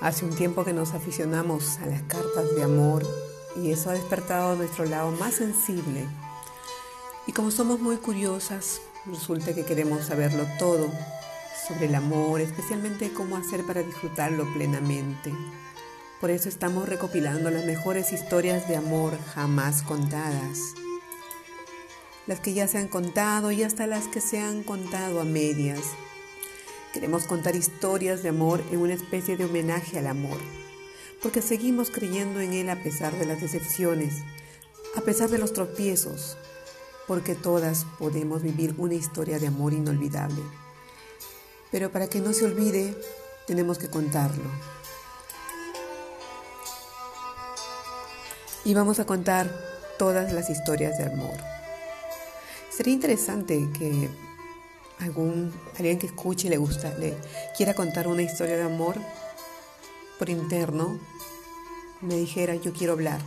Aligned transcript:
Hace 0.00 0.24
un 0.24 0.34
tiempo 0.34 0.64
que 0.64 0.72
nos 0.72 0.94
aficionamos 0.94 1.78
a 1.80 1.86
las 1.86 2.00
cartas 2.04 2.54
de 2.56 2.62
amor 2.62 3.06
y 3.54 3.70
eso 3.70 3.90
ha 3.90 3.92
despertado 3.92 4.56
nuestro 4.56 4.86
lado 4.86 5.10
más 5.10 5.34
sensible. 5.34 6.06
Y 7.26 7.32
como 7.32 7.50
somos 7.50 7.80
muy 7.80 7.96
curiosas, 7.98 8.80
resulta 9.04 9.54
que 9.54 9.66
queremos 9.66 10.06
saberlo 10.06 10.46
todo 10.58 10.90
sobre 11.68 11.84
el 11.84 11.94
amor, 11.94 12.40
especialmente 12.40 13.12
cómo 13.12 13.36
hacer 13.36 13.66
para 13.66 13.82
disfrutarlo 13.82 14.50
plenamente. 14.54 15.34
Por 16.18 16.30
eso 16.30 16.48
estamos 16.48 16.88
recopilando 16.88 17.50
las 17.50 17.66
mejores 17.66 18.10
historias 18.14 18.66
de 18.68 18.76
amor 18.76 19.18
jamás 19.34 19.82
contadas. 19.82 20.60
Las 22.26 22.40
que 22.40 22.54
ya 22.54 22.66
se 22.68 22.78
han 22.78 22.88
contado 22.88 23.50
y 23.52 23.64
hasta 23.64 23.86
las 23.86 24.08
que 24.08 24.22
se 24.22 24.40
han 24.40 24.62
contado 24.62 25.20
a 25.20 25.24
medias 25.24 25.82
Queremos 26.92 27.24
contar 27.26 27.54
historias 27.54 28.24
de 28.24 28.30
amor 28.30 28.64
en 28.72 28.80
una 28.80 28.94
especie 28.94 29.36
de 29.36 29.44
homenaje 29.44 30.00
al 30.00 30.08
amor, 30.08 30.38
porque 31.22 31.40
seguimos 31.40 31.88
creyendo 31.88 32.40
en 32.40 32.52
él 32.52 32.68
a 32.68 32.82
pesar 32.82 33.16
de 33.16 33.26
las 33.26 33.40
decepciones, 33.40 34.24
a 34.96 35.00
pesar 35.02 35.30
de 35.30 35.38
los 35.38 35.52
tropiezos, 35.52 36.36
porque 37.06 37.36
todas 37.36 37.86
podemos 38.00 38.42
vivir 38.42 38.74
una 38.76 38.94
historia 38.94 39.38
de 39.38 39.46
amor 39.46 39.72
inolvidable. 39.72 40.42
Pero 41.70 41.92
para 41.92 42.08
que 42.08 42.18
no 42.18 42.32
se 42.32 42.46
olvide, 42.46 42.96
tenemos 43.46 43.78
que 43.78 43.88
contarlo. 43.88 44.50
Y 48.64 48.74
vamos 48.74 48.98
a 48.98 49.06
contar 49.06 49.48
todas 49.96 50.32
las 50.32 50.50
historias 50.50 50.98
de 50.98 51.04
amor. 51.04 51.36
Sería 52.68 52.94
interesante 52.94 53.68
que 53.78 54.10
algún 55.00 55.52
alguien 55.76 55.98
que 55.98 56.06
escuche 56.06 56.46
y 56.46 56.50
le 56.50 56.56
gusta, 56.56 56.96
le 56.98 57.14
quiera 57.56 57.74
contar 57.74 58.06
una 58.08 58.22
historia 58.22 58.56
de 58.56 58.62
amor 58.62 58.96
por 60.18 60.28
interno, 60.28 60.98
me 62.00 62.14
dijera 62.16 62.54
yo 62.54 62.72
quiero 62.72 62.92
hablar. 62.92 63.20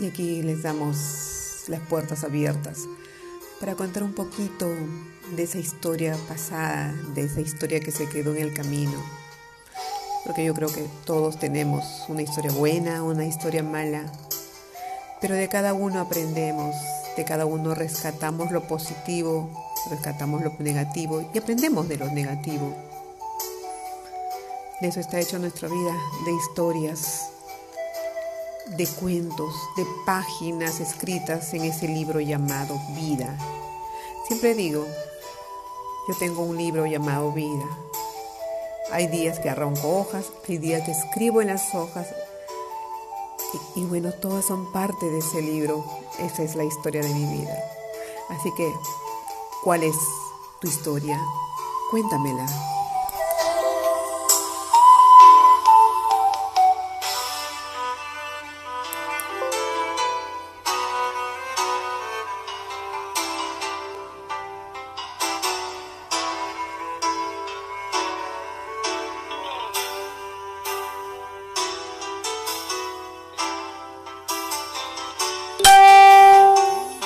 Y 0.00 0.08
aquí 0.08 0.42
les 0.42 0.62
damos 0.62 1.64
las 1.68 1.80
puertas 1.80 2.24
abiertas 2.24 2.80
para 3.60 3.76
contar 3.76 4.02
un 4.02 4.12
poquito 4.12 4.68
de 5.36 5.42
esa 5.42 5.58
historia 5.58 6.16
pasada, 6.28 6.92
de 7.14 7.22
esa 7.22 7.40
historia 7.40 7.80
que 7.80 7.92
se 7.92 8.08
quedó 8.08 8.34
en 8.34 8.42
el 8.42 8.54
camino. 8.54 9.02
Porque 10.24 10.44
yo 10.44 10.54
creo 10.54 10.68
que 10.68 10.86
todos 11.04 11.38
tenemos 11.38 11.84
una 12.08 12.22
historia 12.22 12.50
buena, 12.50 13.02
una 13.02 13.24
historia 13.24 13.62
mala, 13.62 14.10
pero 15.20 15.34
de 15.34 15.48
cada 15.48 15.74
uno 15.74 16.00
aprendemos, 16.00 16.74
de 17.16 17.24
cada 17.24 17.46
uno 17.46 17.74
rescatamos 17.74 18.50
lo 18.50 18.62
positivo 18.62 19.48
rescatamos 19.90 20.42
lo 20.42 20.54
negativo 20.58 21.24
y 21.32 21.38
aprendemos 21.38 21.88
de 21.88 21.96
lo 21.96 22.06
negativo. 22.06 22.74
De 24.80 24.88
eso 24.88 25.00
está 25.00 25.20
hecho 25.20 25.38
nuestra 25.38 25.68
vida, 25.68 25.96
de 26.24 26.32
historias, 26.32 27.30
de 28.76 28.86
cuentos, 28.86 29.54
de 29.76 29.86
páginas 30.04 30.80
escritas 30.80 31.54
en 31.54 31.64
ese 31.64 31.86
libro 31.86 32.20
llamado 32.20 32.78
vida. 32.94 33.36
Siempre 34.26 34.54
digo, 34.54 34.86
yo 36.08 36.14
tengo 36.18 36.42
un 36.42 36.56
libro 36.56 36.86
llamado 36.86 37.32
vida. 37.32 37.64
Hay 38.90 39.06
días 39.06 39.38
que 39.38 39.50
arranco 39.50 39.98
hojas, 39.98 40.26
hay 40.48 40.58
días 40.58 40.82
que 40.82 40.92
escribo 40.92 41.40
en 41.40 41.48
las 41.48 41.74
hojas. 41.74 42.08
Y, 43.74 43.84
bueno, 43.84 44.12
todas 44.12 44.44
son 44.44 44.72
parte 44.72 45.06
de 45.06 45.18
ese 45.18 45.42
libro. 45.42 45.84
Esa 46.18 46.42
es 46.42 46.54
la 46.56 46.64
historia 46.64 47.02
de 47.02 47.12
mi 47.12 47.38
vida. 47.38 47.56
Así 48.30 48.50
que 48.56 48.72
¿Cuál 49.64 49.82
es 49.82 49.96
tu 50.60 50.68
historia? 50.68 51.18
Cuéntamela. 51.90 52.46